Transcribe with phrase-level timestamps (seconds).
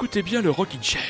[0.00, 1.02] écoutez bien le Rockin' Chair.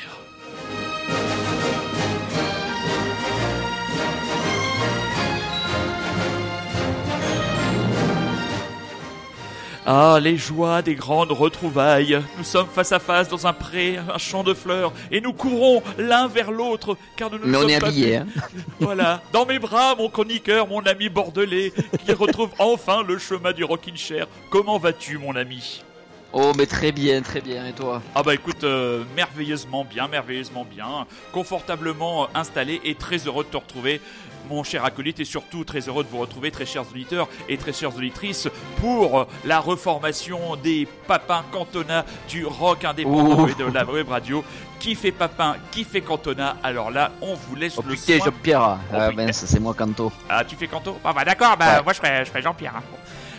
[9.86, 12.20] Ah, les joies des grandes retrouvailles.
[12.36, 15.84] Nous sommes face à face dans un pré, un champ de fleurs, et nous courons
[15.96, 18.26] l'un vers l'autre, car nous ne nous on sommes est pas habillés, hein.
[18.80, 21.72] Voilà, dans mes bras, mon chroniqueur, mon ami bordelais,
[22.04, 24.26] qui retrouve enfin le chemin du Rockin' Chair.
[24.50, 25.84] Comment vas-tu, mon ami?
[26.32, 27.66] Oh, mais très bien, très bien.
[27.66, 33.16] Et toi Ah bah écoute, euh, merveilleusement bien, merveilleusement bien, confortablement euh, installé et très
[33.18, 34.00] heureux de te retrouver,
[34.48, 37.72] mon cher acolyte, et surtout très heureux de vous retrouver, très chers auditeurs et très
[37.72, 38.48] chères auditrices,
[38.80, 44.44] pour euh, la reformation des papins cantonats du rock indépendant et de la web radio.
[44.78, 48.26] Qui fait papin, qui fait cantonat Alors là, on vous laisse Oh le putain, soin.
[48.26, 48.78] Jean-Pierre.
[49.14, 50.10] Ben, ça, c'est moi, Canto.
[50.28, 50.96] Ah, tu fais canto?
[51.04, 51.82] Ah bah d'accord, bah Ouais.
[51.82, 52.76] moi je ferai, je ferai Jean-Pierre.
[52.76, 52.82] hein.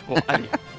[0.08, 0.44] Bon, allez.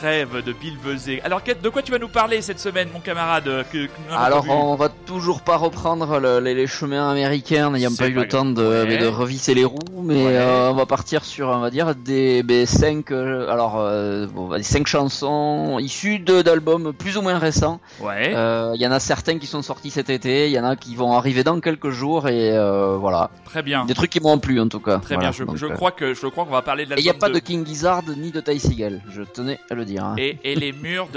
[0.00, 1.22] Trêve de bilvesé.
[1.22, 4.44] Alors, de quoi tu vas nous parler cette semaine, mon camarade euh, que, que Alors,
[4.50, 8.44] on va toujours pas reprendre le- les, les chemins américains, n'ayant pas eu le temps
[8.44, 10.36] de, mais revisser les roues, mais Ouais.
[10.36, 14.50] euh, on va partir sur, on va dire, des, des cinq, euh, alors, euh, bon,
[14.62, 17.80] cinq chansons issues d'albums plus ou moins récents.
[18.00, 18.32] Ouais.
[18.34, 20.76] Euh, Il y en a certains qui sont sortis cet été, il y en a
[20.76, 22.50] qui vont arriver dans quelques jours, et
[22.98, 23.30] voilà.
[23.46, 23.86] Très bien.
[23.86, 24.98] Des trucs qui m'ont plu en tout cas.
[24.98, 25.32] Très Voilà, bien.
[25.38, 27.14] Je, donc, je crois que je crois qu'on va parler de Et il n'y a
[27.14, 30.14] pas de King Gizzard ni de Ty Seagal, je tenais à le hein.
[30.18, 31.08] Et, les murs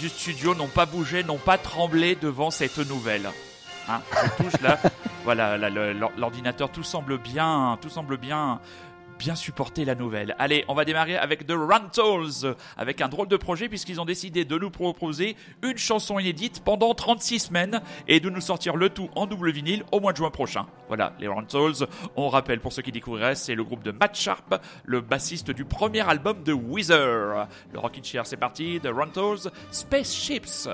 [0.00, 3.28] du studio n'ont pas bougé, n'ont pas tremblé devant cette nouvelle.
[3.88, 4.78] Hein, je touche là.
[5.24, 5.58] voilà,
[6.16, 8.60] l'ordinateur, tout semble bien, tout semble bien,
[9.22, 10.34] bien supporter la nouvelle.
[10.40, 14.44] Allez, on va démarrer avec The Rentals, avec un drôle de projet puisqu'ils ont décidé
[14.44, 19.10] de nous proposer une chanson inédite pendant 36 semaines et de nous sortir le tout
[19.14, 20.66] en double vinyle au mois de juin prochain.
[20.88, 24.56] Voilà, les Rentals, on rappelle pour ceux qui découvriraient, c'est le groupe de Matt Sharp,
[24.84, 27.46] le bassiste du premier album de Weezer.
[27.72, 30.68] Le Rockin' Chair, c'est parti, The Rentals, Spaceships.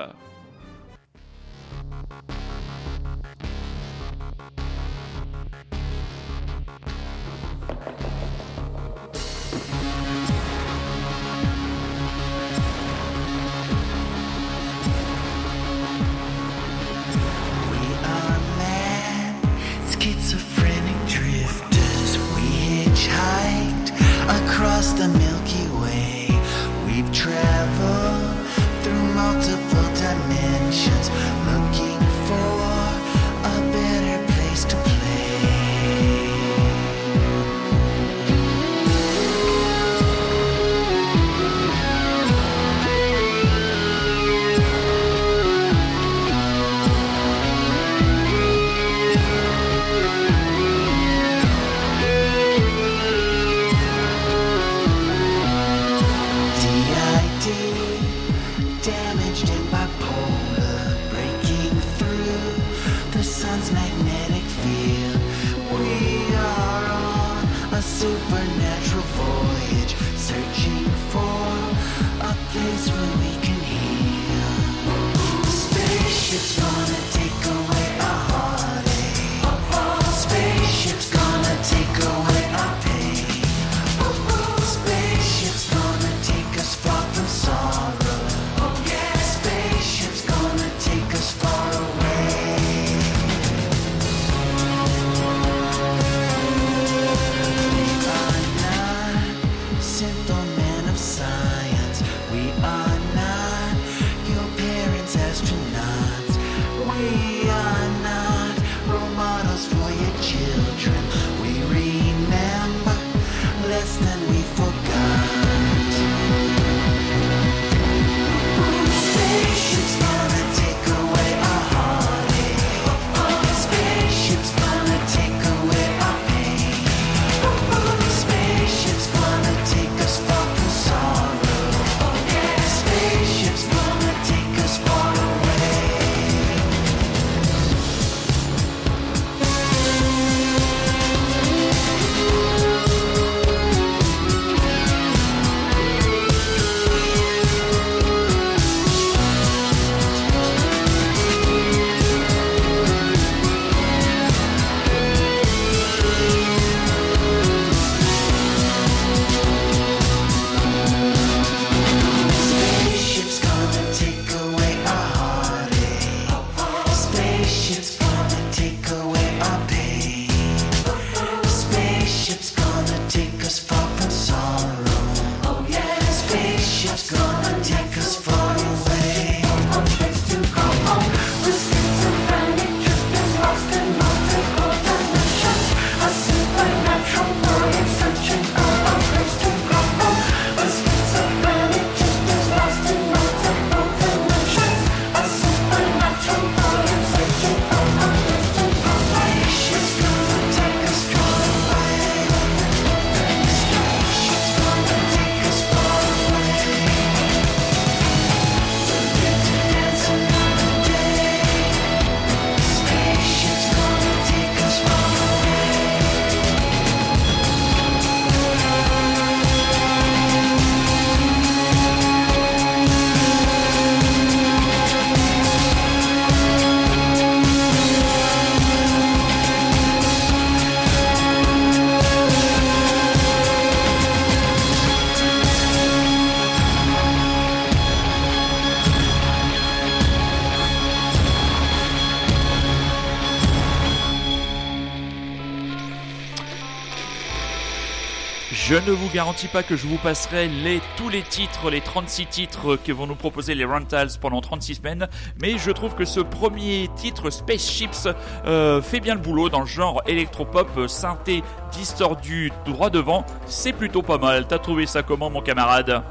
[248.88, 250.48] Ne vous garantis pas que je vous passerai
[250.96, 255.08] tous les titres, les 36 titres que vont nous proposer les Rentals pendant 36 semaines,
[255.42, 258.08] mais je trouve que ce premier titre, Spaceships,
[258.46, 261.42] euh, fait bien le boulot dans le genre électropop, synthé,
[261.72, 263.26] distordu, droit devant.
[263.44, 264.46] C'est plutôt pas mal.
[264.46, 266.02] T'as trouvé ça comment, mon camarade?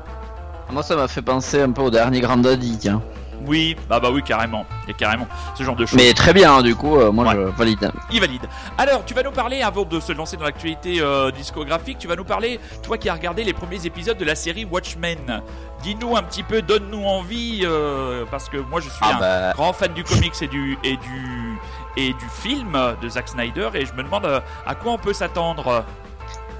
[0.71, 2.77] Moi, ça m'a fait penser un peu au dernier Grand Daddy.
[3.45, 4.65] Oui, bah bah oui, carrément.
[4.87, 5.97] Et carrément, ce genre de choses.
[5.99, 7.33] Mais très bien, hein, du coup, euh, moi Ouais.
[7.35, 7.91] je valide.
[8.11, 8.47] Il valide.
[8.77, 12.15] Alors, tu vas nous parler, avant de se lancer dans l'actualité euh, discographique, tu vas
[12.15, 15.41] nous parler, toi qui as regardé les premiers épisodes de la série Watchmen.
[15.83, 19.53] Dis-nous un petit peu, donne-nous envie, euh, parce que moi je suis Ah un bah.
[19.53, 21.57] grand fan du comics et du et du
[21.97, 24.25] et du film de Zack Snyder, et je me demande
[24.65, 25.83] à quoi on peut s'attendre.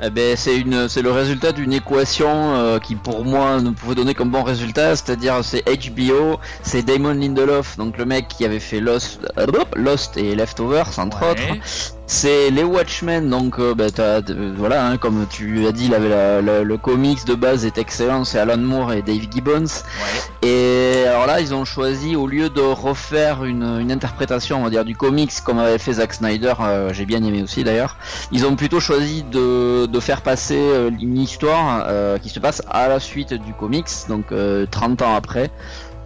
[0.01, 3.95] Eh ben, c'est une, c'est le résultat d'une équation euh, qui pour moi ne pouvait
[3.95, 8.59] donner comme bon résultat, c'est-à-dire c'est HBO, c'est Damon Lindelof, donc le mec qui avait
[8.59, 11.31] fait Lost, euh, Lost et Leftovers entre Ouais.
[11.31, 11.96] autres.
[12.09, 16.00] C'est les Watchmen, donc euh, ben, t'as- euh, voilà, hein, comme tu as dit, la-
[16.42, 19.65] la- le comics de base est excellent, c'est Alan Moore et Dave Gibbons.
[19.65, 20.48] Ouais.
[20.48, 24.69] Et alors là, ils ont choisi, au lieu de refaire une, une interprétation, on va
[24.69, 27.98] dire, du comics comme avait fait Zack Snyder, euh, j'ai bien aimé aussi d'ailleurs,
[28.31, 30.57] ils ont plutôt choisi de, de faire passer
[31.01, 35.13] une histoire euh, qui se passe à la suite du comics, donc euh, 30 ans
[35.13, 35.51] après.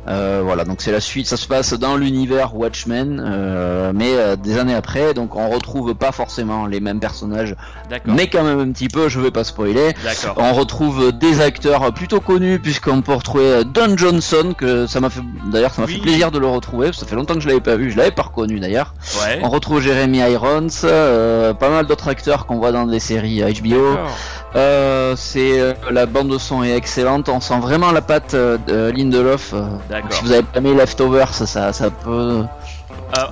[0.07, 4.35] Euh, voilà, donc c'est la suite, ça se passe dans l'univers Watchmen, euh, mais euh,
[4.35, 7.55] des années après, donc on retrouve pas forcément les mêmes personnages,
[8.05, 9.93] mais quand même un petit peu, je vais pas spoiler.
[10.37, 15.21] On retrouve des acteurs plutôt connus puisqu'on peut retrouver Don Johnson que ça m'a fait
[15.51, 15.95] d'ailleurs ça m'a Oui.
[15.95, 17.91] fait plaisir de le retrouver parce que ça fait longtemps que je l'avais pas vu,
[17.91, 18.93] je l'avais pas reconnu d'ailleurs.
[19.21, 19.39] Ouais.
[19.43, 23.97] On retrouve Jeremy Irons, euh, pas mal d'autres acteurs qu'on voit dans des séries HBO.
[24.55, 28.57] Euh, c'est euh, la bande de son est excellente, on sent vraiment la patte euh,
[28.67, 29.53] de Lindelof.
[29.89, 30.11] D'accord.
[30.11, 32.43] si vous avez pas aimé Leftovers, ça ça, ça peut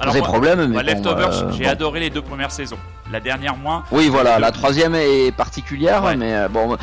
[0.03, 1.69] poser problème mais moi, bon, Leftovers, j'ai bon.
[1.69, 2.77] adoré les deux premières saisons.
[3.11, 3.83] La dernière moins.
[3.91, 6.15] Oui, voilà, la troisième est particulière, Ouais.
[6.15, 6.77] mais bon,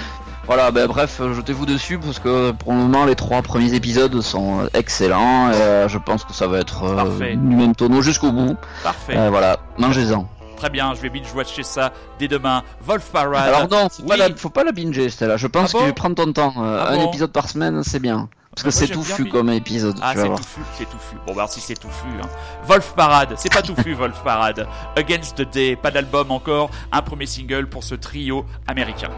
[0.46, 4.68] voilà, ben bref, jetez-vous dessus parce que pour le moment, les trois premiers épisodes sont
[4.74, 5.50] excellents.
[5.88, 6.84] Je pense que ça va être
[7.20, 8.56] du même tonneau jusqu'au bout.
[8.82, 9.16] Parfait.
[9.30, 10.26] Voilà, mangez-en.
[10.56, 12.62] Très bien, je vais binge watcher ça dès demain.
[12.82, 13.48] Wolf Parade.
[13.48, 14.18] Alors non, faut, pas oui.
[14.20, 15.36] la, faut pas la binger, Stella.
[15.36, 16.54] Je pense Ah bon que prendre ton temps.
[16.58, 18.28] euh, Ah un bon épisode par semaine, c'est bien.
[18.54, 19.98] Parce Bah, que moi, c'est bien touffu bin- comme épisode.
[20.00, 21.14] Ah, c'est touffu, c'est touffu.
[21.26, 22.06] Bon, bah, alors si c'est touffu.
[22.22, 22.26] Hein.
[22.66, 24.66] Wolf Parade, c'est pas touffu, Wolf Parade.
[24.96, 29.10] Against the Day, pas d'album encore, un premier single pour ce trio américain.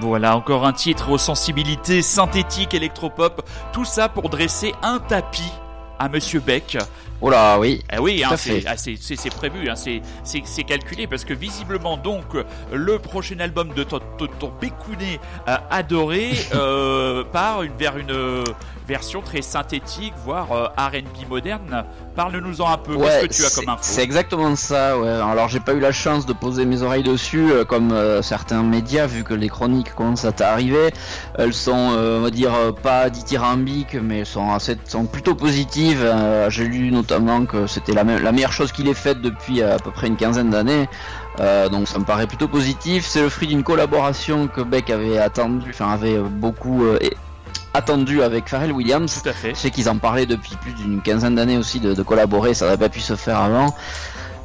[0.00, 5.52] Voilà, encore un titre aux sensibilités synthétiques, électropop, tout ça pour dresser un tapis
[5.98, 6.78] à Monsieur Beck.
[7.20, 7.82] Oh là, oui.
[7.90, 12.24] Ah oui, hein, c'est ah, c'est- prévu, hein, c'est- calculé parce que visiblement donc
[12.72, 18.44] le prochain album de ton, ton, ton Bécounet, euh, adoré euh, part une, vers une
[18.88, 21.84] version très synthétique, voire euh, R&B moderne.
[22.16, 22.96] Parle-nous-en un peu.
[22.96, 25.08] Qu'est-ce que tu as comme info C'est exactement ça, ouais.
[25.08, 28.62] Alors j'ai pas eu la chance de poser mes oreilles dessus, euh, comme euh, certains
[28.62, 30.90] médias, vu que les chroniques commencent à arriver.
[31.36, 32.52] Elles sont, on va dire,
[32.82, 36.04] pas dithyrambiques, mais sont, assez, sont plutôt positives.
[36.48, 39.76] J'ai lu notamment que c'était la, me- la meilleure chose qu'il ait faite depuis à
[39.78, 40.88] peu près une quinzaine d'années.
[41.40, 43.06] Euh, donc ça me paraît plutôt positif.
[43.06, 46.98] C'est le fruit d'une collaboration que Beck avait attendu, enfin avait beaucoup euh,
[47.74, 49.20] attendu avec Pharrell Williams.
[49.22, 49.50] Tout à fait.
[49.50, 52.64] Je sais qu'ils en parlaient depuis plus d'une quinzaine d'années aussi de, de collaborer, ça
[52.64, 53.74] n'aurait pas pu se faire avant.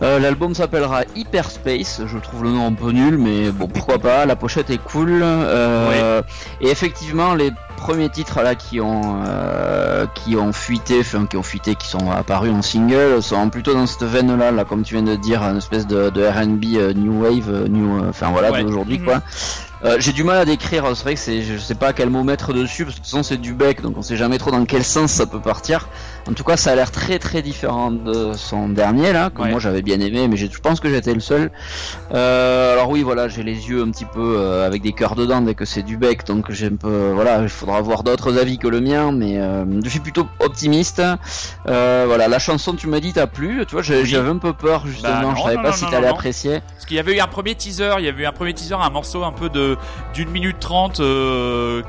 [0.02, 4.26] Euh, L'album s'appellera Hyperspace, je trouve le nom un peu nul, mais bon pourquoi pas,
[4.26, 5.22] la pochette est cool.
[5.24, 6.22] Euh,
[6.60, 11.44] Et effectivement, les premiers titres là qui ont euh, qui ont fuité, enfin qui ont
[11.44, 14.96] fuité, qui sont apparus en single, sont plutôt dans cette veine là, là comme tu
[14.96, 18.30] viens de dire, une espèce de, de R&B euh, new wave, euh, new, euh, enfin
[18.32, 18.64] voilà Ouais.
[18.64, 19.06] d'aujourd'hui Mhm.
[19.06, 19.22] quoi.
[19.84, 22.24] Euh, J'ai du mal à décrire, c'est vrai que c'est, je sais pas quel mot
[22.24, 24.84] mettre dessus, parce que de c'est du bec, donc on sait jamais trop dans quel
[24.84, 25.90] sens ça peut partir.
[26.30, 29.50] En tout cas, ça a l'air très très différent de son dernier là, que Ouais.
[29.52, 31.52] moi j'avais bien aimé, mais je pense que j'étais le seul.
[32.14, 35.42] Euh, alors oui, voilà, j'ai les yeux un petit peu euh, avec des cœurs dedans
[35.42, 38.58] dès que c'est du bec, donc j'ai un peu, voilà, il faudra avoir d'autres avis
[38.58, 41.02] que le mien, mais euh, je suis plutôt optimiste.
[41.66, 45.14] Voilà, la chanson, tu m'as dit, t'as plu, tu vois, j'avais un peu peur justement,
[45.14, 46.62] Bah non, je savais non, pas non, si t'allais apprécier.
[46.74, 48.76] Parce qu'il y avait eu un premier teaser, il y avait eu un premier teaser,
[48.76, 49.78] un morceau un peu de
[50.14, 50.98] d'une minute trente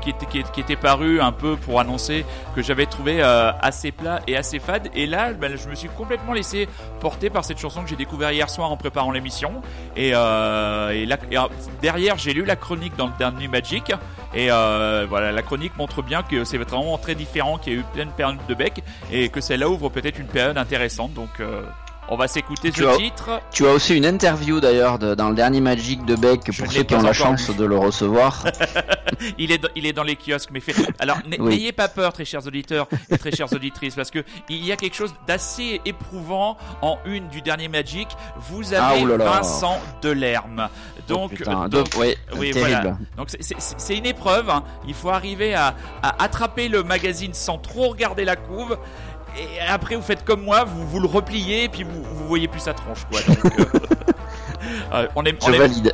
[0.01, 2.25] qui, était, qui, qui était paru un peu pour annoncer
[2.55, 4.89] que j'avais trouvé assez plat et assez fade.
[4.95, 6.67] Et là, ben, je me suis complètement laissé
[6.99, 9.61] porter par cette chanson que j'ai découvert hier soir en préparant l'émission.
[9.95, 11.47] Et, euh, euh,
[11.81, 13.91] derrière, j'ai lu la chronique dans le dernier Magic.
[14.33, 17.79] Et euh, voilà, la chronique montre bien que c'est vraiment très différent, qu'il y a
[17.79, 21.13] eu plein de périodes de bec et que celle-là ouvre peut-être une période intéressante.
[21.13, 21.63] Donc, euh,
[22.09, 23.41] on va s'écouter ce as- titre.
[23.51, 26.83] Tu as aussi une interview d'ailleurs de- dans le dernier Magic de Beck pour ceux
[26.83, 28.43] qui ont la chance de le recevoir.
[29.37, 31.55] il est dans, il est dans les kiosques mais fait alors Oui.
[31.55, 34.75] n'ayez pas peur très chers auditeurs et très chères auditrices parce que il y a
[34.75, 38.07] quelque chose d'assez éprouvant en une du dernier Magic
[38.37, 39.17] vous avez Ah.
[39.17, 40.69] Vincent Delerme
[41.07, 42.97] donc, Oh, putain, donc de- ouais, oui, voilà.
[43.17, 44.63] donc c'est une épreuve hein.
[44.87, 48.77] il faut arriver à, à attraper le magazine sans trop regarder la couve
[49.37, 52.47] et après vous faites comme moi vous vous le repliez et puis vous, vous voyez
[52.47, 53.65] plus sa tronche quoi donc, euh,
[54.93, 55.91] euh, on est, on Je est- valide.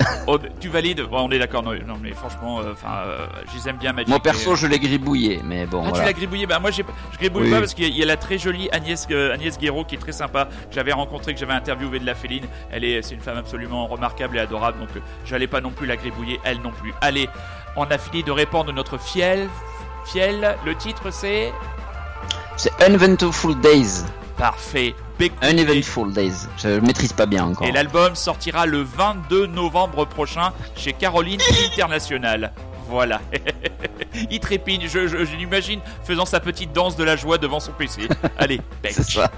[0.60, 1.01] Tu valides?
[1.10, 1.63] Bon, On est d'accord.
[1.63, 4.10] Non, non, mais franchement, euh, enfin, euh, bien Magic.
[4.10, 6.45] Moi perso, et- je l'ai gribouillé, mais bon Ah, tu l'as gribouillé?
[6.45, 6.81] Bah moi, je
[7.17, 7.51] gribouille Oui.
[7.51, 9.95] pas parce qu'il y a- il y a la très jolie Agnès Agnès Guéraud qui
[9.95, 10.45] est très sympa.
[10.45, 12.45] Que j'avais rencontrée, que j'avais interviewé de la féline.
[12.71, 14.79] Elle est, c'est une femme absolument remarquable et adorable.
[14.79, 14.89] Donc,
[15.25, 16.93] j'allais pas non plus la gribouiller, elle non plus.
[17.01, 17.27] Allez,
[17.75, 19.50] on a fini de répandre notre fiel.
[20.05, 20.55] Fiel.
[20.65, 21.51] Le titre c'est
[22.58, 24.03] C'est Uneventful Days.
[24.38, 24.96] parfait.
[25.43, 26.48] Uneventful Days.
[26.58, 27.67] Je maîtrise pas bien encore.
[27.67, 31.39] Et l'album sortira le 22 novembre prochain chez Caroline
[31.72, 32.51] International.
[32.88, 33.22] Voilà.
[34.31, 37.72] Il trépigne, je, je, je l'imagine faisant sa petite danse de la joie devant son
[37.72, 38.08] PC.
[38.38, 38.60] Allez.
[38.89, 39.31] C'est ça.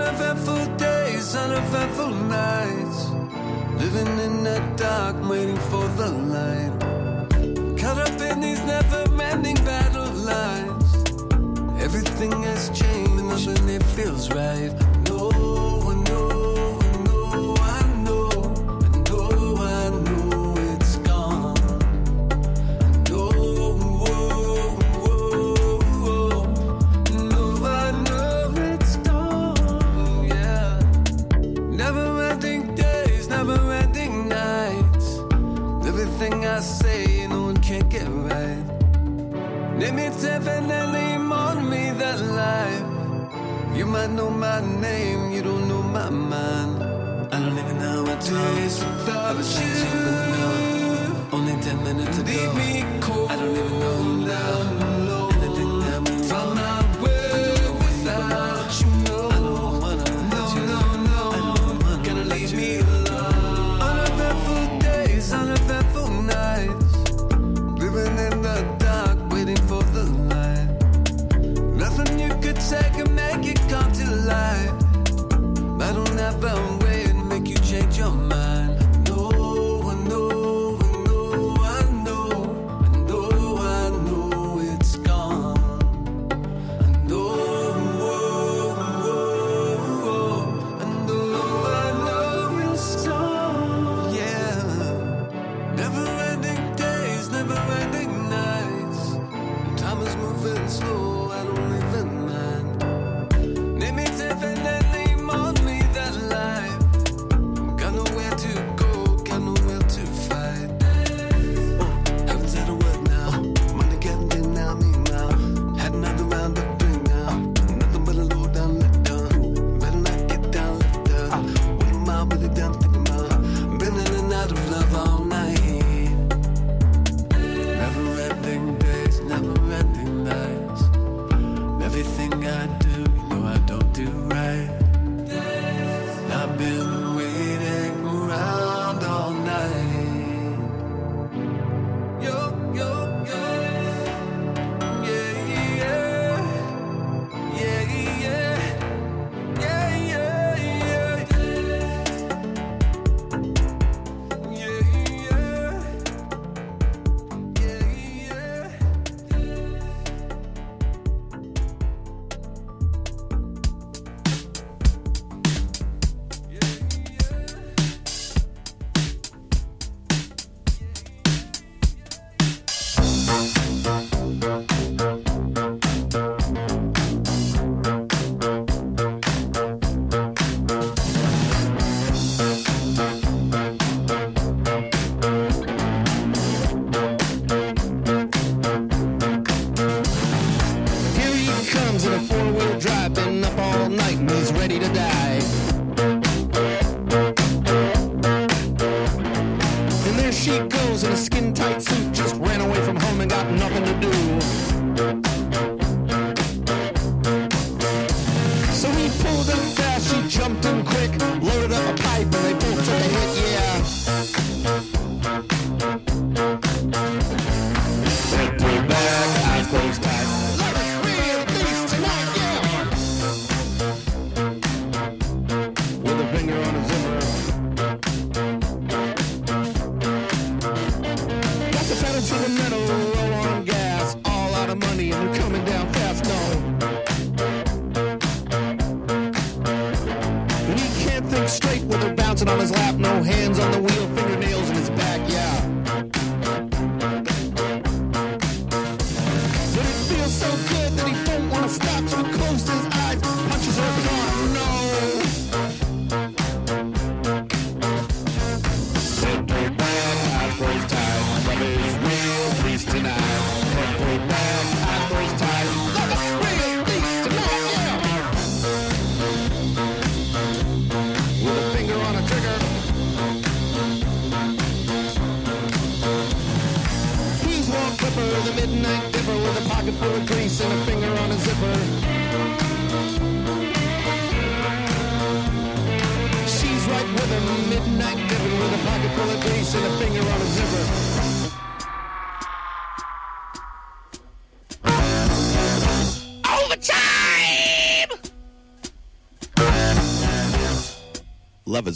[0.00, 3.10] Uneventful days, uneventful nights.
[3.82, 6.72] Living in the dark, waiting for the light.
[7.78, 10.94] Caught up in these never ending battle lines.
[11.82, 14.89] Everything has changed, nothing it feels right.
[39.90, 43.76] Name it definitely more me than life.
[43.76, 46.80] You might know my name, you don't know my mind.
[47.34, 49.76] I don't even know what days without you.
[51.32, 52.30] Only ten minutes ago.
[52.30, 53.32] Leave me cold.
[53.32, 54.19] I don't even know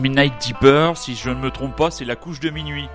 [0.00, 2.88] Midnight Deeper, si je ne me trompe pas, c'est la couche de minuit.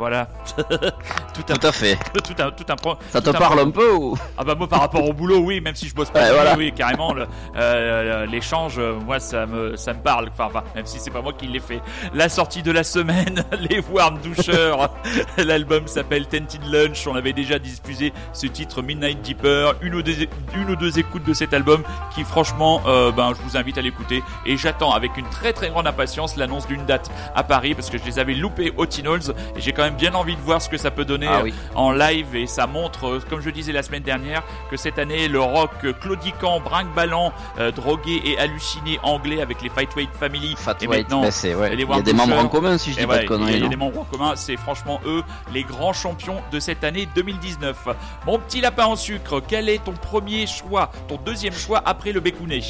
[0.00, 0.28] Voilà.
[0.56, 1.98] tout un, Tout à fait.
[2.24, 4.16] tout un, tout un pro- Ça te parle pro- un peu ou?
[4.38, 6.34] Ah bah moi par rapport au boulot, oui, même si je bosse pas, Ouais, oui,
[6.34, 6.56] voilà.
[6.56, 7.14] oui, carrément.
[7.56, 10.28] euh, L'échange, euh, moi ça me ça me parle.
[10.32, 11.82] Enfin, enfin, même si c'est pas moi qui l'ai fait.
[12.14, 14.90] La sortie de la semaine, les Warm Doucheurs.
[15.36, 17.06] L'album s'appelle Tented Lunch.
[17.06, 19.74] On avait déjà diffusé ce titre Midnight Deeper.
[19.82, 20.14] Une ou deux,
[20.56, 21.82] une ou deux écoutes de cet album
[22.14, 24.22] qui, franchement, euh, ben je vous invite à l'écouter.
[24.46, 27.98] Et j'attends avec une très très grande impatience l'annonce d'une date à Paris parce que
[27.98, 29.20] je les avais loupés au Tinols
[29.56, 31.42] et j'ai quand même bien envie de voir ce que ça peut donner Ah euh,
[31.44, 31.54] oui.
[31.74, 35.28] en live et ça montre, euh, comme je disais la semaine dernière, que cette année
[35.28, 40.54] le rock euh, claudiquant, brinque-ballant, euh, drogué et halluciné anglais avec les Fight Weight Family
[40.56, 41.74] Fat et White maintenant bah, c'est ouais.
[41.76, 43.28] les Il y a des membres en commun si je et dis ouais, pas de
[43.28, 43.54] conneries.
[43.54, 45.22] il y a des membres en commun, c'est franchement eux
[45.52, 47.88] les grands champions de cette année 2019.
[48.26, 52.20] Mon petit lapin en sucre, quel est ton premier choix, ton deuxième choix après le
[52.20, 52.60] Bécounet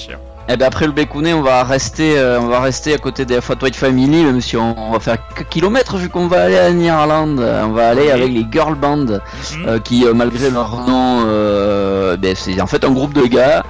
[0.48, 3.40] Eh ben après le Bécounet, on va rester, euh, on va rester à côté des
[3.40, 6.59] Fat White Family, même si on, on va faire quelques kilomètres vu qu'on va aller
[6.59, 7.38] à Irlande.
[7.38, 9.18] On va aller avec les Girl Band, Mhm.
[9.68, 13.62] euh, qui euh, malgré leur nom, euh, ben, c'est en fait un groupe de gars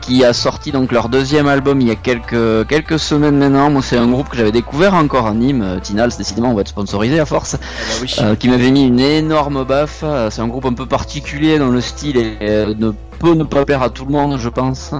[0.00, 3.70] qui a sorti donc leur deuxième album il y a quelques quelques semaines maintenant.
[3.70, 5.78] Moi, c'est un groupe que j'avais découvert encore à Nîmes.
[5.82, 7.54] Tinals, décidément, on va être sponsorisé à force.
[7.54, 8.16] Eh ben oui.
[8.18, 10.02] Euh, qui m'avait mis une énorme baffe.
[10.30, 12.36] C'est un groupe un peu particulier dans le style et
[12.76, 12.90] ne
[13.20, 14.92] peut ne pas plaire à tout le monde, je pense.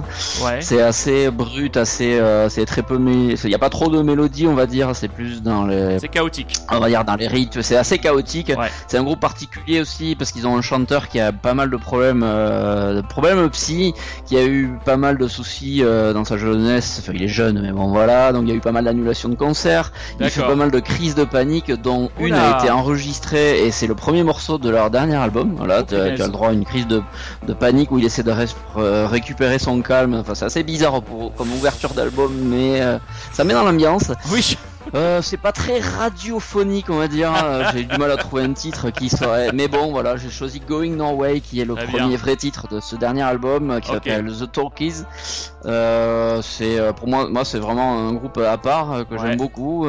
[0.45, 0.59] ouais.
[0.61, 4.01] C'est assez brut, assez, euh, c'est très peu, mais il n'y a pas trop de
[4.01, 4.91] mélodie, on va dire.
[4.93, 6.53] C'est plus dans les, C'est chaotique.
[6.71, 7.61] on va dire dans les rythmes.
[7.63, 8.53] C'est assez chaotique.
[8.57, 8.69] Ouais.
[8.87, 11.77] C'est un groupe particulier aussi parce qu'ils ont un chanteur qui a pas mal de
[11.77, 13.93] problèmes, euh, de problèmes psy,
[14.25, 16.99] qui a eu pas mal de soucis euh, dans sa jeunesse.
[17.01, 18.31] Enfin, il est jeune, mais bon voilà.
[18.33, 19.91] Donc il y a eu pas mal d'annulations de concerts.
[20.19, 23.87] Il fait pas mal de crises de panique, dont une a été enregistrée et c'est
[23.87, 25.55] le premier morceau de leur dernier album.
[25.57, 27.01] Voilà, Oh, tu as- le droit à une crise de,
[27.47, 28.33] de panique où il essaie de
[28.77, 30.15] euh, récupérer son calme.
[30.15, 32.97] Enfin, c'est assez bizarre pour, comme ouverture d'album, mais euh,
[33.31, 34.11] ça met dans l'ambiance.
[34.31, 34.57] Oui.
[34.95, 37.31] Euh, c'est pas très radiophonique, on va dire.
[37.71, 39.51] J'ai eu du mal à trouver un titre qui serait.
[39.53, 42.17] Mais bon, voilà, j'ai choisi Going Norway, qui est le premier bien.
[42.17, 45.03] vrai titre de ce dernier album, qui s'appelle The Talkies.
[45.65, 49.19] Euh, c'est pour moi, moi, c'est vraiment un groupe à part que Ouais.
[49.21, 49.85] j'aime beaucoup.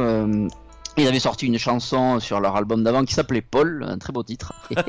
[0.98, 4.22] Ils avaient sorti une chanson sur leur album d'avant qui s'appelait Paul, un très beau
[4.22, 4.52] titre.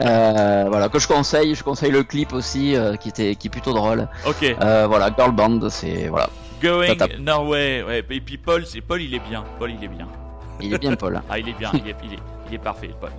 [0.00, 1.54] Euh, voilà, que je conseille.
[1.54, 4.08] Je conseille le clip aussi, euh, qui était, qui est plutôt drôle.
[4.26, 4.42] Ok.
[4.42, 6.28] Euh, voilà, Girl Band, c'est voilà,
[6.62, 7.18] Going ça tape.
[7.18, 7.82] Norway.
[7.82, 8.04] Ouais.
[8.10, 9.44] Et puis Paul, c'est Paul, il est bien.
[9.58, 10.08] Paul, il est bien.
[10.60, 11.22] il est bien Paul.
[11.28, 11.70] Ah, il est bien.
[11.74, 13.10] Il est, il est, il est parfait, Paul.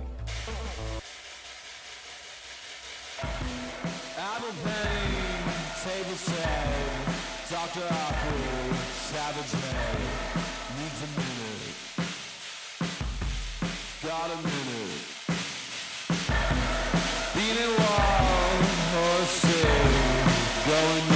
[20.76, 21.15] Going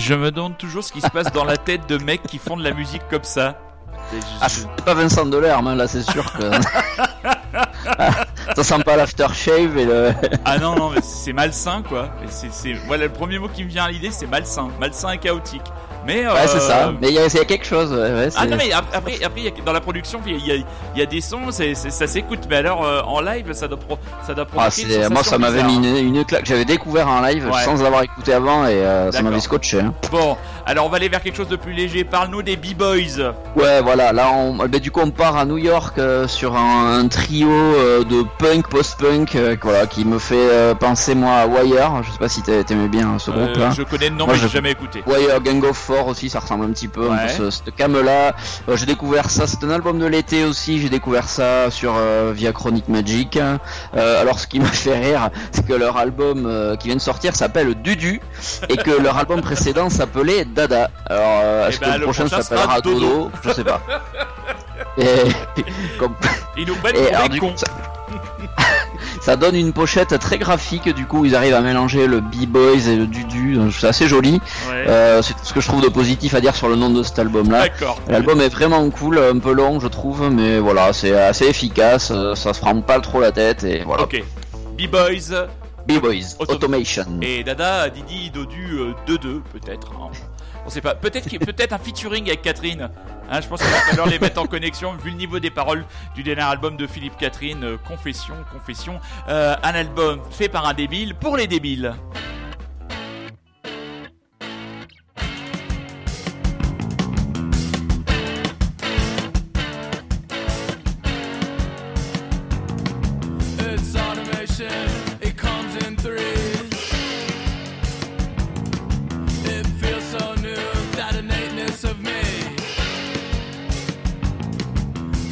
[0.00, 2.56] Je me demande toujours ce qui se passe dans la tête de mecs qui font
[2.56, 3.58] de la musique comme ça.
[4.40, 6.50] Ah, c'est pas Vincent Delerme, hein, là, c'est sûr que.
[8.56, 10.14] ça sent pas l'aftershave et le.
[10.46, 12.08] Ah non, non, mais c'est malsain quoi.
[12.30, 12.72] C'est...
[12.86, 14.70] Voilà, le premier mot qui me vient à l'idée, c'est malsain.
[14.80, 15.70] Malsain et chaotique.
[16.06, 16.26] Mais.
[16.26, 16.92] Ouais, c'est euh, ça.
[17.00, 19.22] Mais il y, a il y a quelque chose, ouais, Ah non, mais ap- après,
[19.22, 20.64] après a- dans la production, il y a, il
[20.98, 22.40] y a des sons, ça s'écoute.
[22.48, 25.22] Mais alors, euh, en live, ça doit, pro- ça doit provoquer Ah, une c'est- moi,
[25.22, 26.46] ça m'avait mis une, une claque.
[26.46, 27.62] J'avais découvert en live Ouais.
[27.64, 29.80] sans l'avoir écouté avant et euh, ça m'avait scotché.
[29.80, 29.92] hein.
[30.10, 30.36] Bon,
[30.66, 32.04] alors on va aller vers quelque chose de plus léger.
[32.04, 33.32] Parle-nous des B-Boys.
[33.56, 34.12] Ouais, voilà.
[34.12, 37.48] Là, on, bah, du coup, on part à New York euh, sur un, un trio
[37.50, 42.02] euh, de punk, post-punk, euh, voilà, qui me fait euh, penser moi à Wire.
[42.04, 43.70] Je sais pas si t'a- t'aimais bien ce Euh, groupe-là.
[43.76, 45.02] je connais le nom, Moi, mais j'ai je- jamais écouté.
[45.06, 47.26] Wire Gang of fort aussi, ça ressemble un petit peu, Ouais.
[47.36, 48.32] peu ce, cette cam là.
[48.74, 52.52] j'ai découvert ça, c'est un album de l'été aussi, j'ai découvert ça sur euh, via
[52.52, 53.36] Chronic Magic.
[53.38, 57.00] Euh, alors ce qui m'a fait rire, c'est que leur album euh, qui vient de
[57.00, 58.20] sortir s'appelle Dudu
[58.68, 60.90] et que leur album précédent s'appait Dada.
[61.06, 63.00] Alors euh, est-ce Eh ben, que le prochain s'appellera Dodo.
[63.00, 63.30] Dodo?
[63.42, 63.80] Je sais pas.
[64.98, 65.04] Et,
[65.98, 66.14] comme-
[66.56, 67.56] Ils nous prennent et pour alors, des du coup, cons.
[67.56, 67.66] ça,
[69.20, 72.96] ça donne une pochette très graphique, du coup ils arrivent à mélanger le B-Boys et
[72.96, 74.40] le Dudu, c'est assez joli.
[74.68, 74.84] Ouais.
[74.88, 77.02] Euh, c'est tout ce que je trouve de positif à dire sur le nom de
[77.02, 77.60] cet album là.
[77.62, 78.00] D'accord.
[78.08, 82.34] L'album est vraiment cool, un peu long je trouve, mais voilà, c'est assez efficace, euh,
[82.34, 84.04] ça se prend pas trop la tête et voilà.
[84.04, 84.22] Ok.
[84.78, 85.46] B-Boys
[85.86, 87.06] B-Boys, Auto- Automation.
[87.22, 89.90] et Dada, Didi, Dodu, euh, 2-2 peut-être.
[90.00, 90.10] hein.
[90.66, 90.94] On sait pas.
[90.94, 92.90] Peut-être peut-être un featuring avec Catherine.
[93.30, 95.84] Hein, je pense qu'il va falloir les mettre en connexion vu le niveau des paroles
[96.14, 97.62] du dernier album de Philippe Catherine.
[97.62, 99.00] euh, confession, confession.
[99.28, 101.94] Euh, un album fait par un débile pour les débiles.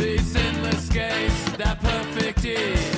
[0.09, 2.98] These endless games, that perfect ease.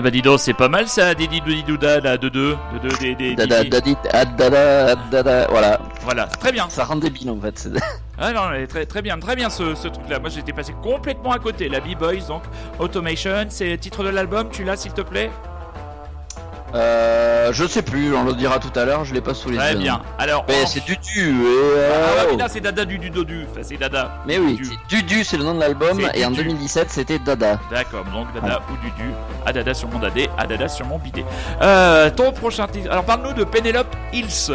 [0.00, 2.56] Eh ben dis donc, c'est pas mal ça, Didi Doudi Douda, là, 2-2.
[2.82, 3.68] 2-2 des, des, Dada, Didi.
[3.68, 5.78] dadi, ah, dada, ah, dada, voilà.
[6.00, 6.70] Voilà, très bien.
[6.70, 7.68] Ça rend débile en fait.
[8.18, 10.18] Ah non, très, très bien, très bien ce, ce truc-là.
[10.18, 11.68] Moi j'étais passé complètement à côté.
[11.68, 12.44] La B-Boys, donc
[12.78, 15.30] Automation, c'est le titre de l'album, tu l'as s'il te plaît?
[16.74, 19.56] Euh, je sais plus, on le dira tout à l'heure, je l'ai pas sous les
[19.56, 19.78] Très yeux.
[19.80, 20.00] bien.
[20.18, 22.28] Alors, Mais on- c'est Dudu, et, Ah euh, ouais, oh.
[22.32, 23.46] mais là c'est Dada du du Dodu.
[23.50, 24.12] Enfin, c'est Dada.
[24.26, 26.44] Mais oui, Dudu, c'est le nom de l'album, et en Dudu.
[26.44, 27.58] 2017 c'était Dada.
[27.70, 29.10] D'accord, donc Dada ou Dudu.
[29.44, 31.24] À Dada sur mon Dadé, à Dada sur mon bidé.
[31.62, 32.90] Euh, ton prochain titre.
[32.90, 34.52] Alors parle-nous de Penelope Hills.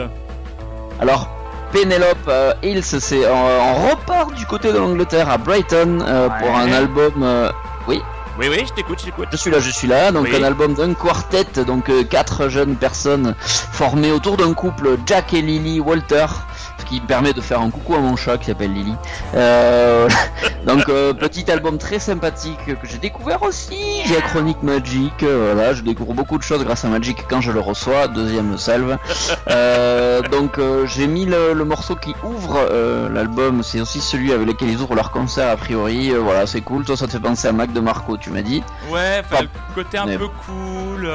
[1.01, 1.27] Alors,
[1.73, 6.55] Penelope euh, Hills, c'est on, on repart du côté de l'Angleterre à Brighton euh, pour
[6.55, 7.13] un album.
[7.21, 7.51] euh,
[7.87, 8.01] oui,
[8.37, 9.27] Oui, oui, je t'écoute, je t'écoute.
[9.31, 10.11] je suis là, je suis là.
[10.11, 10.35] Donc Oui.
[10.35, 15.41] un album d'un quartet, donc euh, quatre jeunes personnes formées autour d'un couple, Jack et
[15.41, 16.25] Lily Walter.
[16.79, 18.93] Ce qui me permet de faire un coucou à mon chat qui s'appelle Lily.
[19.33, 20.07] Euh,
[20.67, 25.13] donc euh, petit album très sympathique que j'ai découvert aussi via Chronique Magic.
[25.23, 28.07] Euh, voilà, je découvre beaucoup de choses grâce à Magic quand je le reçois.
[28.07, 28.97] Deuxième salve.
[29.49, 32.59] Euh, donc j'ai mis le, le morceau qui ouvre
[33.11, 36.11] l'album, c'est aussi celui avec lequel ils ouvrent leur concert a priori.
[36.11, 36.83] Voilà, c'est cool.
[36.85, 38.63] Toi, ça te fait penser à Mac de Marco, tu m'as dit.
[38.91, 41.09] Ouais, enfin, le côté un mais- peu cool.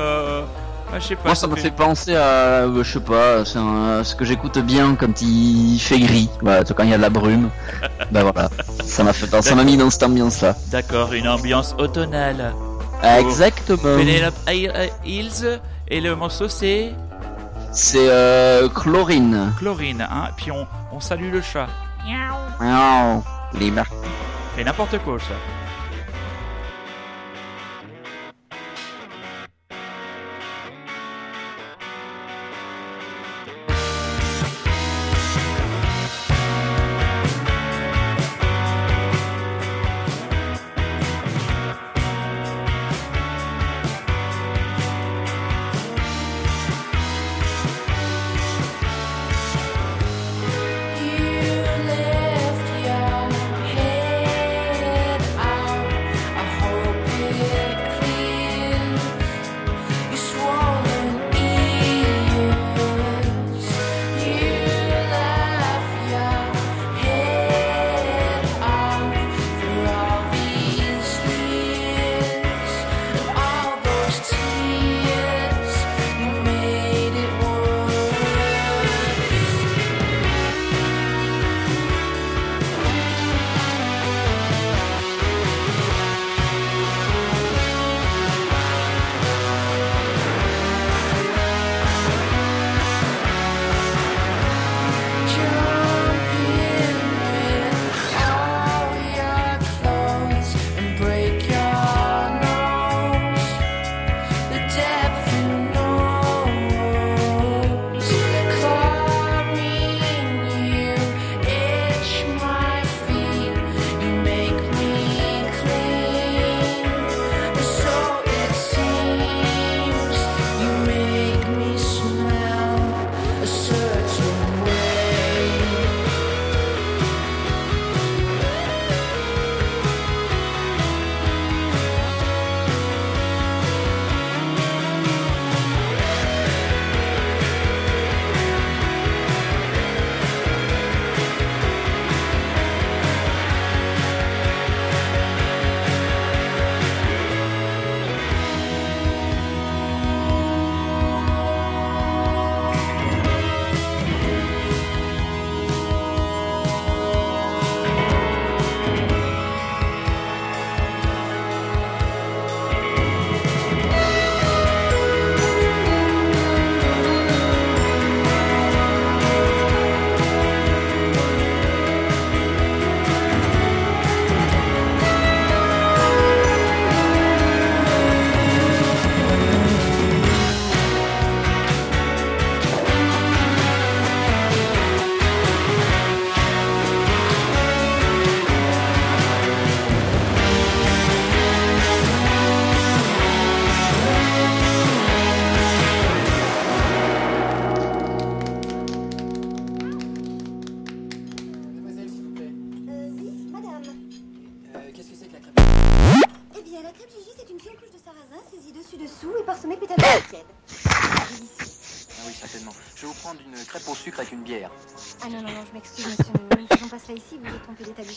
[0.92, 1.22] Ah, je sais pas.
[1.26, 2.20] Moi, ça me fait penser à,
[2.64, 6.28] euh, je sais pas, c'est un- ce que j'écoute bien quand il fait gris.
[6.42, 7.50] Voilà, quand il y a de la brume.
[8.10, 8.48] ben voilà,
[8.84, 10.56] ça m'a fait penser, ça m'a mis dans cette ambiance-là.
[10.68, 12.52] D'accord, une ambiance automnale.
[13.02, 13.96] Exactement.
[13.96, 14.68] Penelope Hi-
[15.04, 16.92] Hills et le morceau c'est
[17.72, 19.52] C'est euh, Chlorine.
[19.58, 20.02] Chlorine.
[20.10, 20.28] Hein.
[20.36, 21.68] Puis on, on salue le chat.
[22.60, 23.22] Miaou.
[23.58, 23.86] Les mar-
[24.56, 25.34] C'est n'importe quoi ça.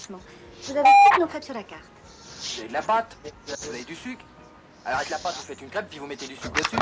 [0.09, 1.81] Vous avez toutes nos crêpes sur la carte.
[2.41, 4.23] Vous avez de la pâte Vous avez du sucre
[4.85, 6.77] Alors avec la pâte, vous faites une crêpe, puis vous mettez du sucre dessus.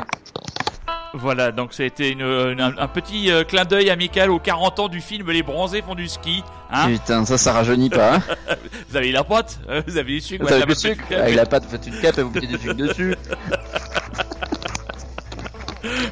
[1.14, 4.88] Voilà, donc c'était une, une- un, un petit euh, clin d'œil amical aux 40 ans
[4.88, 6.42] du film Les Bronzés font du ski.
[6.70, 8.14] Hein Putain, ça, ça rajeunit pas.
[8.16, 8.22] Hein
[8.88, 11.44] vous avez la pote, euh, vous avez du sucre, Vous avez du sucre Avec la
[11.46, 13.14] pâte, vous faites une cape et vous mettez du sucre dessus.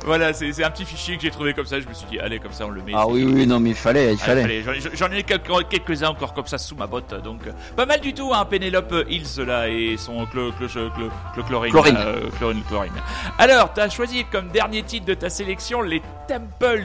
[0.05, 1.78] Voilà, c'est c'est un petit fichier que j'ai trouvé comme ça.
[1.80, 2.92] Je me suis dit, allez, comme ça, on le met.
[2.94, 4.62] Ah oui, oui, non, mais il fallait, il Ah, fallait.
[4.62, 4.80] fallait.
[4.94, 8.14] J'en ai- quelques- quelques-uns encore comme ça sous ma botte, donc euh, pas mal du
[8.14, 10.88] tout, hein, Penelope Hills là et son clo, clo, clo,
[11.34, 11.70] clo- chlorine.
[11.72, 11.96] Chlorine.
[11.98, 12.92] euh, chlorine, chlorine.
[13.38, 16.84] Alors, t'as choisi comme dernier titre de ta sélection les Temples,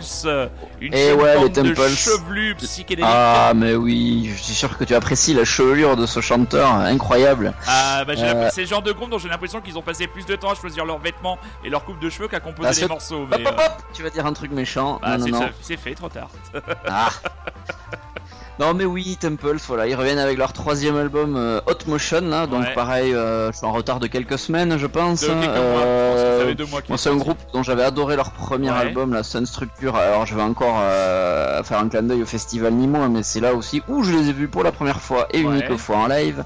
[0.81, 1.89] une Eh jeune ouais, les bande de Temples.
[1.89, 3.05] chevelus psychédéliques.
[3.13, 7.53] Ah, mais oui, je suis sûr que tu apprécies la chevelure de ce chanteur, incroyable.
[7.67, 10.25] Ah, bah, Euh, c'est le genre de groupe dont j'ai l'impression qu'ils ont passé plus
[10.25, 12.87] de temps à choisir leurs vêtements et leur coupe de cheveux qu'à composer Bah, les
[12.87, 13.04] morceaux.
[13.11, 14.99] Hop, Mais, hop, euh, hop, tu vas dire un truc méchant.
[15.01, 15.45] bah, non, c'est non, non.
[15.47, 16.29] ça- c'est fait, trop tard.
[16.87, 17.09] Ah.
[18.57, 22.47] Non mais oui, Temples, voilà, ils reviennent avec leur troisième album euh, Hot Motion là,
[22.47, 22.73] donc Ouais.
[22.73, 25.23] pareil, euh, je suis en retard de quelques semaines, je pense.
[25.23, 26.55] De quelques Euh,
[26.87, 28.77] mois c'est un groupe dont j'avais adoré leur premier Ouais.
[28.77, 29.97] album, la Sun Structure.
[29.97, 33.53] Alors, je vais encore euh, faire un clin d'œil au festival Nîmois, mais c'est là
[33.55, 35.59] aussi où je les ai vus pour la première fois et Ouais.
[35.59, 36.45] unique fois en live.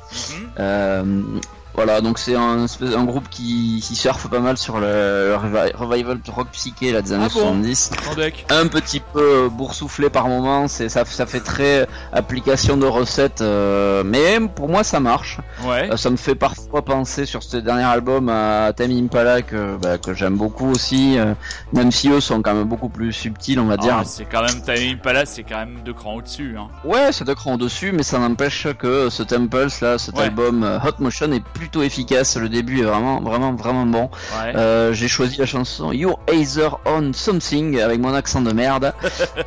[0.58, 1.42] Mhm.
[1.76, 2.66] Voilà, donc c'est un,
[3.06, 7.14] groupe qui, qui surfe pas mal sur le, le revi- revival rock psyché là, des
[7.14, 8.46] années Ah bon 70 Sans deck.
[8.50, 13.42] un petit peu euh, boursouflé par moment, c'est ça, ça fait très application de recettes,
[13.42, 15.38] euh, mais pour moi ça marche.
[15.64, 15.90] Ouais.
[15.92, 19.98] Euh, ça me fait parfois penser sur ce dernier album à Tame Impala que, bah,
[19.98, 21.34] que j'aime beaucoup aussi, euh,
[21.72, 23.98] même si eux sont quand même beaucoup plus subtils, on va dire.
[24.00, 26.56] Ah, c'est quand même, t'as une palace, c'est quand même deux crans au-dessus.
[26.60, 26.68] Hein.
[26.84, 30.24] Ouais, c'est deux crans au-dessus, mais ça n'empêche que ce Temples là, cet Ouais.
[30.26, 32.38] album euh, Hot Motion est plutôt efficace.
[32.38, 34.10] Le début est vraiment, vraiment, vraiment bon.
[34.42, 34.56] Ouais.
[34.56, 38.94] Euh, J'ai choisi la chanson Your Either on Something avec mon accent de merde.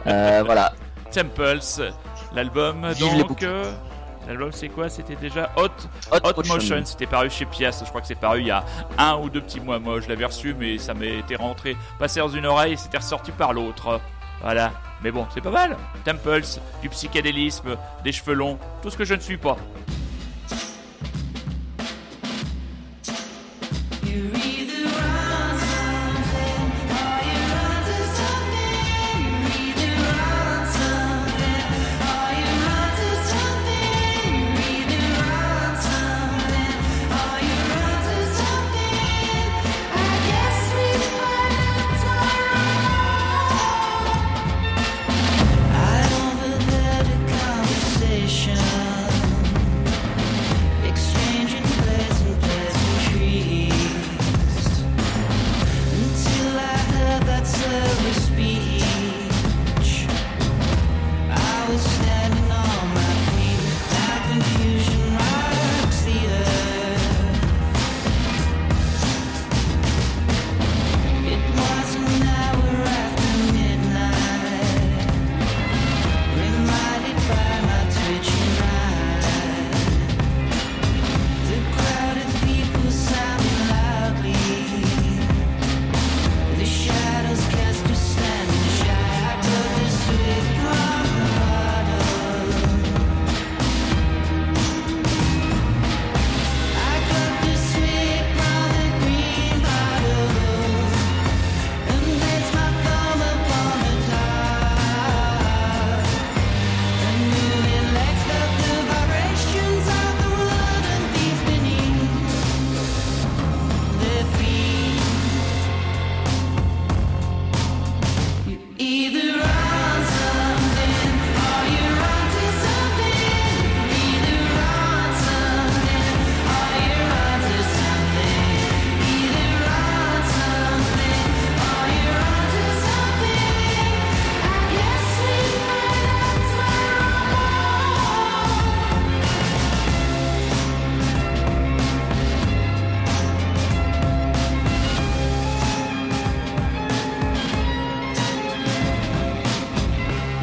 [0.06, 0.72] Euh, voilà.
[1.12, 1.60] Temples,
[2.34, 3.42] l'album donc.
[3.42, 3.64] euh,
[4.26, 4.88] L'album c'est quoi?
[4.88, 5.68] C'était déjà Hot,
[6.10, 6.82] Hot, Hot Motion.
[6.84, 7.82] C'était paru chez Pias.
[7.84, 8.64] Je crois que c'est paru il y a
[8.98, 9.78] un ou deux petits mois.
[9.78, 13.30] Moi je l'avais reçu, mais ça m'était rentré, passé dans une oreille et c'était ressorti
[13.32, 14.00] par l'autre.
[14.42, 14.72] Voilà.
[15.02, 15.76] Mais bon, c'est pas mal.
[16.04, 16.42] Temples,
[16.80, 19.56] du psychédélisme, des cheveux longs, tout ce que je ne suis pas.
[24.14, 24.41] I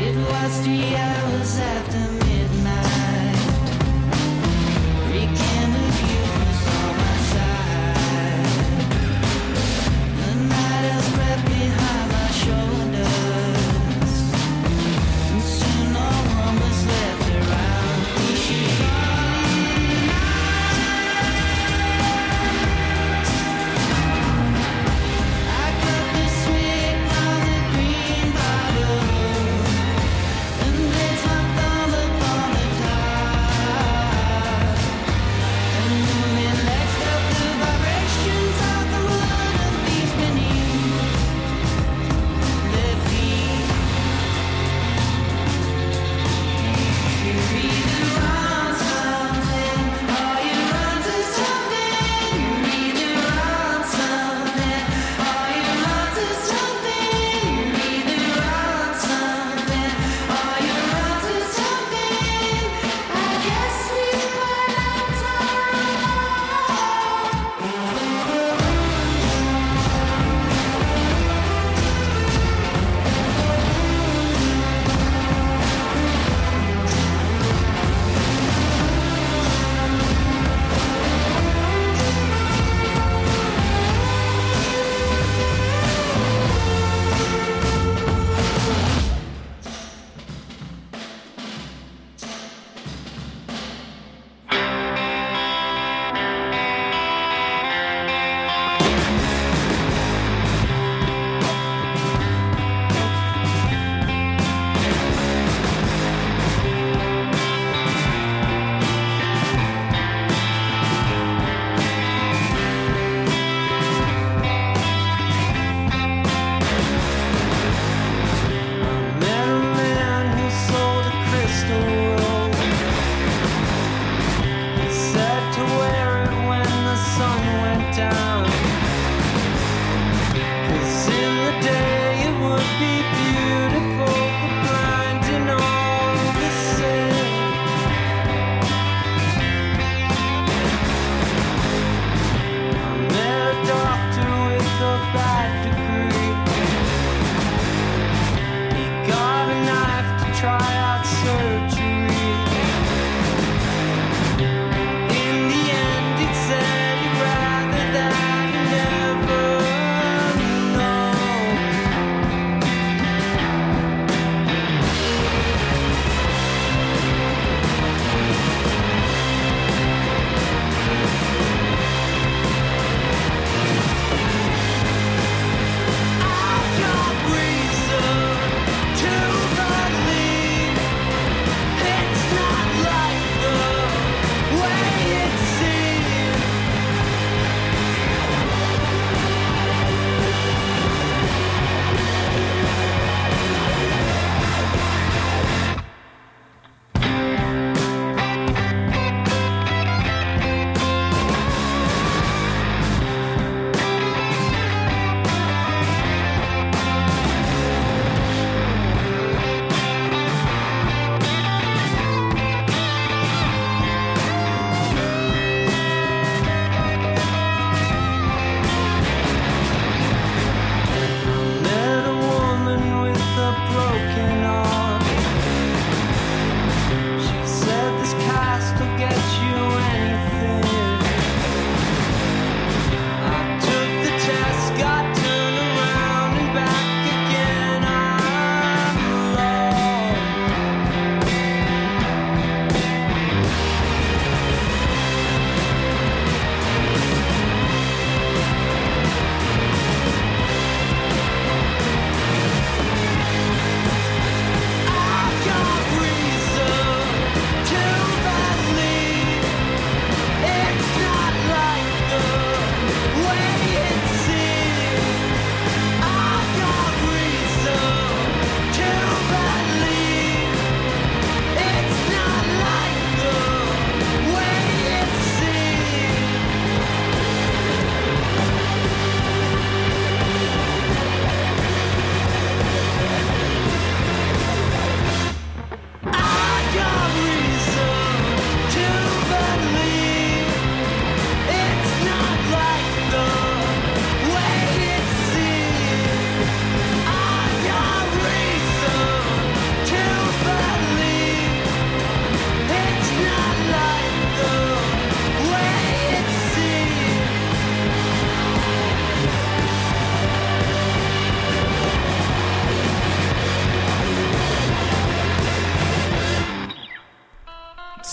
[0.09, 2.28] It was three hours after midnight.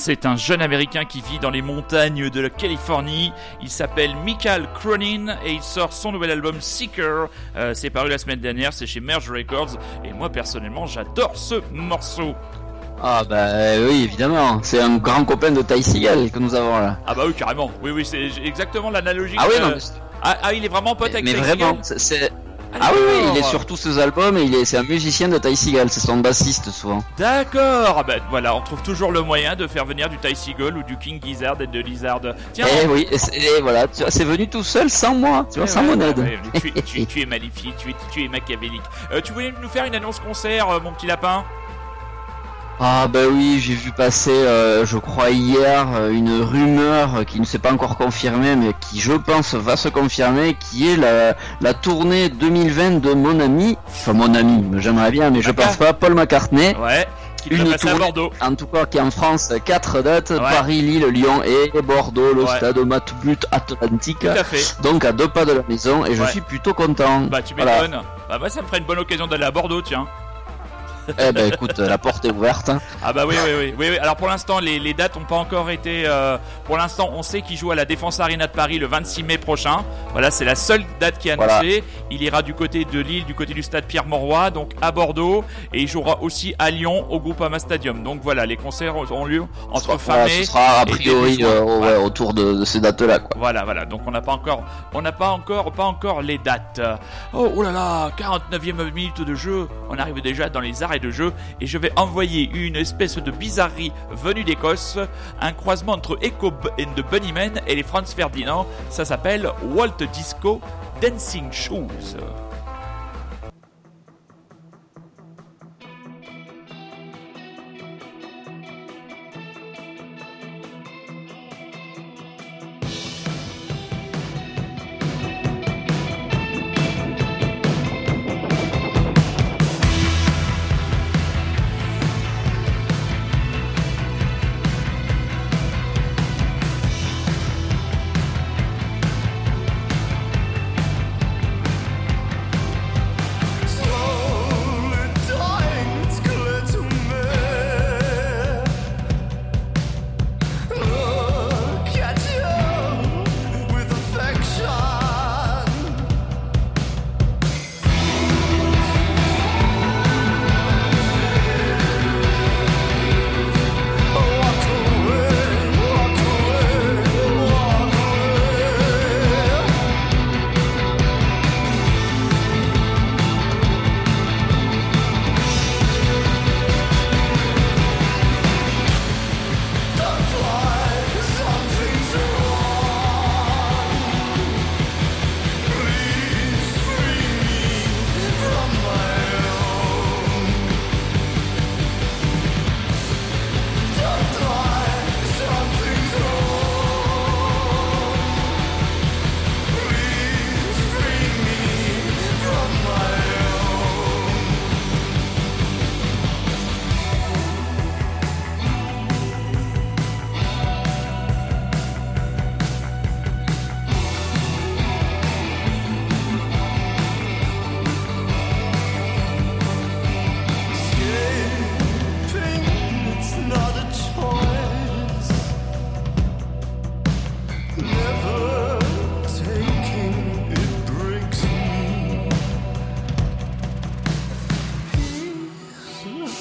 [0.07, 3.33] C'est un jeune américain qui vit dans les montagnes de la Californie.
[3.61, 7.27] Il s'appelle Michael Cronin et il sort son nouvel album Seeker.
[7.57, 9.77] Euh, c'est paru la semaine dernière, c'est chez Merge Records.
[10.05, 12.37] Et moi personnellement, j'adore ce morceau.
[13.03, 13.49] Ah bah
[13.81, 14.61] oui, évidemment.
[14.63, 17.01] C'est un grand copain de Ty Seagal que nous avons là.
[17.05, 17.73] Ah bah oui, carrément.
[17.83, 19.35] Oui, oui, c'est exactement l'analogie.
[19.37, 19.75] Ah oui, non,
[20.23, 22.31] ah, ah, il est vraiment pote avec mais vraiment, c'est...
[22.81, 25.29] Ah oui, oui, il est sur tous ses albums et il est, c'est un musicien
[25.29, 27.03] de Ty Seagal, c'est son bassiste souvent.
[27.19, 27.97] D'accord.
[27.99, 30.83] Ah bah voilà, on trouve toujours le moyen de faire venir du Ty Seagal ou
[30.83, 32.21] du King Gizzard et de Lizard.
[32.53, 32.67] Tiens.
[32.83, 35.97] Et oui, et, voilà, c'est venu tout seul sans moi, tu vois, Ouais, sans ouais,
[35.97, 36.19] mon aide.
[36.19, 38.83] ouais, tu, tu- tu es maléfique, tu es, tu es machiavélique.
[39.13, 41.45] Euh, tu voulais nous faire une annonce concert, euh, mon petit lapin?
[42.79, 47.47] Ah bah oui, j'ai vu passer, euh, je crois hier, euh, une rumeur qui ne
[47.47, 51.73] s'est pas encore confirmée, mais qui je pense va se confirmer, qui est la, la
[51.73, 56.15] tournée 2020 de mon ami, enfin mon ami, j'aimerais bien, mais je pense pas, Paul
[56.15, 56.77] McCartney.
[56.77, 57.07] Ouais.
[57.43, 58.31] Qui Une à Bordeaux.
[58.43, 60.39] en tout cas qui est en France, quatre dates, Ouais.
[60.39, 62.57] Paris, Lille, Lyon et Bordeaux, le Ouais.
[62.57, 64.19] stade Matmut Atlantique.
[64.19, 64.83] Tout à fait.
[64.83, 67.21] Donc à deux pas de la maison et je suis plutôt content.
[67.31, 67.83] Bah tu Voilà.
[67.83, 68.01] m'étonnes.
[68.29, 70.07] Bah, bah ça me ferait une bonne occasion d'aller à Bordeaux, tiens.
[71.19, 72.69] Eh ben écoute, la porte est ouverte.
[72.69, 72.81] hein.
[73.03, 73.75] Ah bah oui, oui, oui.
[73.79, 73.99] oui, oui.
[73.99, 76.05] Alors pour l'instant, les, les dates n'ont pas encore été...
[76.07, 79.23] euh, pour l'instant, on sait qu'il joue à la Défense Arena de Paris le 26
[79.23, 79.85] mai prochain.
[80.13, 81.59] Voilà, c'est la seule date qui est Voilà.
[81.59, 81.85] annoncée.
[82.11, 85.45] Il ira du côté de Lille, du côté du stade Pierre-Mauroy, donc à Bordeaux.
[85.73, 88.03] Et il jouera aussi à Lyon, au Groupama Stadium.
[88.03, 89.93] Donc voilà, les concerts auront lieu entre
[90.25, 93.21] mai ce sera a priori euh, ouais, autour de, de ces dates-là.
[93.37, 93.85] Voilà, voilà.
[93.85, 96.81] Donc on n'a pas encore, on n'a pas encore, pas encore les dates.
[97.33, 99.69] Oh, oh là là, 49e minute de jeu.
[99.91, 103.31] On arrive déjà dans les arrêts de jeu et je vais envoyer une espèce de
[103.31, 104.99] bizarrerie venue d'Écosse,
[105.41, 108.67] un croisement entre Echo and the Bunnymen et les Franz Ferdinand.
[108.91, 110.61] Ça s'appelle Walt Disco
[111.01, 112.17] Dancing Shoes.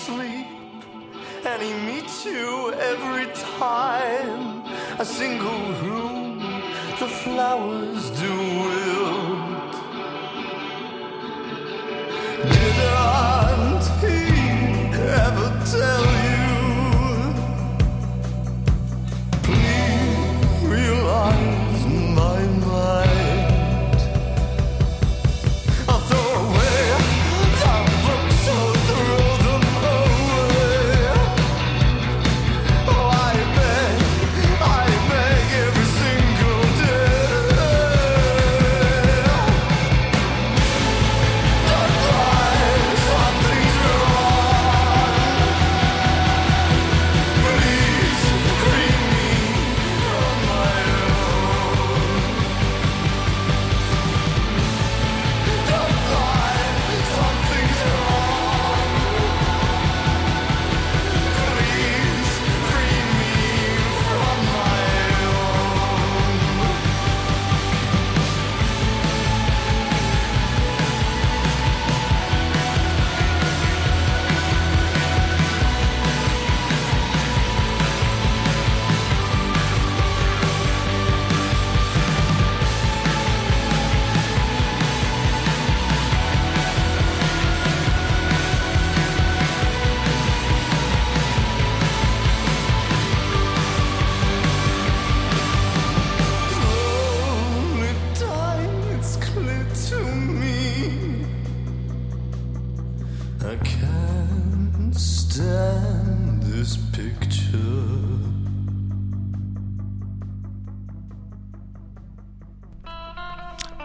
[0.04, 0.48] Sleep,
[1.46, 3.28] and he meets you every
[3.58, 4.64] time.
[5.00, 6.40] A single room,
[7.00, 8.34] the flowers do
[8.82, 8.85] it.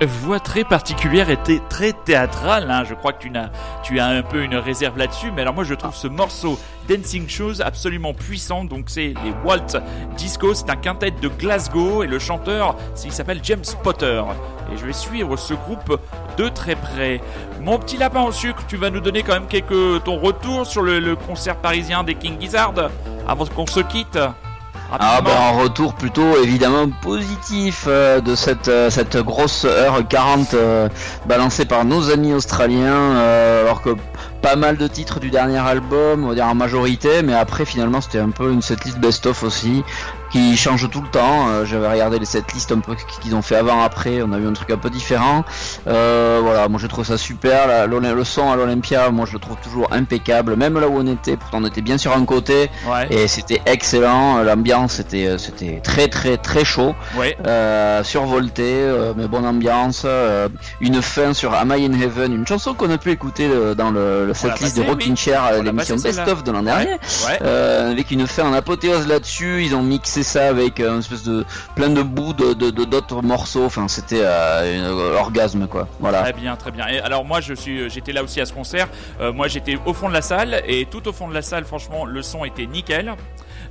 [0.06, 1.38] Voix très particulière et
[1.68, 2.70] très théâtrale.
[2.70, 2.84] hein.
[2.88, 3.50] Je crois que tu, n'as,
[3.82, 5.30] tu as un peu une réserve là-dessus.
[5.34, 8.64] Mais alors moi, je trouve ce morceau Dancing Shoes absolument puissant.
[8.64, 9.80] Donc c'est les Walt
[10.16, 10.54] Disco.
[10.54, 14.22] C'est un quintet de Glasgow et le chanteur, il s'appelle James Potter.
[14.72, 16.00] Et je vais suivre ce groupe
[16.36, 17.20] de très près.
[17.60, 20.82] Mon petit lapin au sucre, tu vas nous donner quand même quelques ton retour sur
[20.82, 22.74] le, le concert parisien des King Gizzard
[23.28, 24.18] avant qu'on se quitte.
[24.92, 30.54] Ah ben un retour plutôt évidemment positif euh, de cette euh, cette grosse heure 40
[30.54, 30.88] euh,
[31.26, 33.16] balancée par nos amis australiens
[33.60, 33.90] alors que
[34.42, 38.00] pas mal de titres du dernier album, on va dire en majorité, mais après finalement
[38.00, 39.84] c'était un peu une setlist best-of aussi
[40.30, 41.48] qui change tout le temps.
[41.48, 44.46] Euh, J'avais regardé les setlists un peu qu'ils ont fait avant après, on a eu
[44.46, 45.44] un truc un peu différent.
[45.86, 47.66] Euh, voilà, moi je trouve ça super.
[47.66, 51.06] La- le son à l'Olympia, moi je le trouve toujours impeccable, même là où on
[51.06, 51.36] était.
[51.36, 53.06] Pourtant on était bien sur un côté Ouais.
[53.10, 54.42] et c'était excellent.
[54.42, 57.36] L'ambiance c'était c'était très très très chaud, Ouais.
[57.46, 60.02] euh, survolté, euh, mais bonne ambiance.
[60.04, 60.48] euh,
[60.80, 63.90] une fin sur Am I in Heaven, une chanson qu'on a pu écouter euh, dans
[63.90, 65.16] le, le setlist de passé, Rockin' oui.
[65.16, 66.90] Chair, euh, l'émission Best of de l'an dernier.
[66.92, 67.38] Ouais.
[67.42, 71.22] Euh, avec une fin en apothéose là-dessus, ils ont mixé ça avec euh, une espèce
[71.22, 71.44] de
[71.74, 73.64] plein de bouts de d'autres morceaux.
[73.64, 75.88] Enfin, c'était euh, un orgasme quoi.
[76.00, 76.22] Voilà.
[76.22, 76.86] Très bien, très bien.
[76.88, 78.88] Et alors moi, je suis, j'étais là aussi à ce concert.
[79.20, 81.64] Euh, moi, j'étais au fond de la salle et tout au fond de la salle,
[81.64, 83.14] franchement, le son était nickel.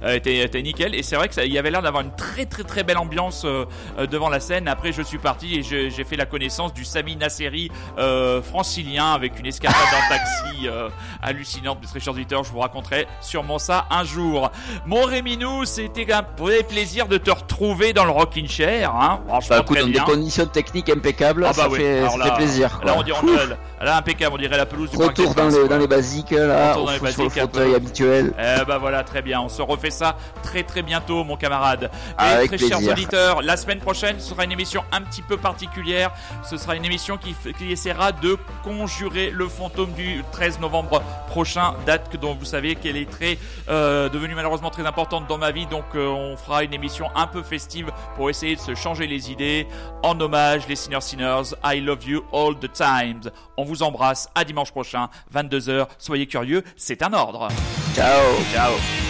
[0.04, 2.16] Euh, était, était nickel et c'est vrai que ça, il y avait l'air d'avoir une
[2.16, 3.66] très très très belle ambiance euh,
[3.98, 4.68] euh, devant la scène.
[4.70, 9.38] Après, je suis parti et j'ai fait la connaissance du Sami Nasseri euh, francilien avec
[9.40, 10.90] une escapade en taxi euh,
[11.22, 11.80] hallucinante.
[11.82, 14.52] Mes très chers auditeurs, je vous raconterai sûrement ça un jour.
[14.86, 18.94] Mon Réminou, c'était un vrai plaisir de te retrouver dans le Rockin' Chair.
[18.96, 19.20] Hein.
[19.28, 21.78] Franchement, Bah, écoute, très des conditions techniques impeccables, Ah bah ça, oui.
[21.80, 22.80] fait, ça fait plaisir.
[22.86, 23.84] Là, on dirait, Ouh.
[23.84, 25.68] là, impeccable, on dirait la pelouse du Retour dans, quoi.
[25.68, 28.34] dans les basiques là, Retour dans les le basiques, fauteuil habituel.
[28.40, 29.42] Eh ben voilà, très bien.
[29.42, 31.92] On se refait ça très très bientôt, mon camarade.
[32.20, 35.38] Et Avec très chers auditeurs, la semaine prochaine, ce sera une émission un petit peu
[35.38, 36.12] particulière.
[36.44, 37.36] Ce sera une émission qui,
[37.70, 43.10] essaiera de conjurer le fantôme du 13 novembre prochain, date dont vous savez qu'elle est
[43.10, 43.38] très
[43.70, 45.66] euh, devenue malheureusement très importante dans ma vie.
[45.68, 49.32] Donc euh, on fera une émission un peu festive pour essayer de se changer les
[49.32, 49.68] idées.
[50.04, 53.32] En hommage, les Sinners Sinners, I love you all the times.
[53.58, 54.30] On vous embrasse.
[54.36, 55.88] À dimanche prochain, 22h.
[55.98, 57.50] Soyez curieux, c'est un ordre.
[57.96, 58.24] Ciao.
[58.54, 59.09] Ciao.